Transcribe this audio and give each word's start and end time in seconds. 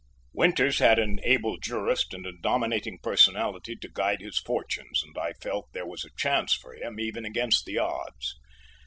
Winters 0.33 0.79
had 0.79 0.97
an 0.97 1.19
able 1.21 1.57
jurist 1.59 2.11
and 2.11 2.25
a 2.25 2.31
dominating 2.33 2.97
personality 3.03 3.75
to 3.75 3.87
guide 3.87 4.19
his 4.19 4.39
fortunes 4.39 5.03
and 5.03 5.15
I 5.15 5.33
felt 5.33 5.71
there 5.73 5.85
was 5.85 6.03
a 6.03 6.09
chance 6.17 6.55
for 6.55 6.73
him 6.73 6.99
even 6.99 7.23
against 7.23 7.65
the 7.65 7.77
odds. 7.77 8.33